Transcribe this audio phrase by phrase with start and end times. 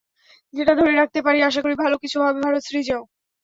[0.53, 3.01] যেটা যদি ধরে রাখতে পারি, আশা করি ভালো কিছু হবে ভারত সিরিজেও।